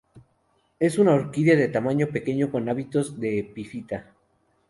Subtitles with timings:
[0.79, 4.11] Es una orquídea de tamaño pequeño con hábitos de epifita.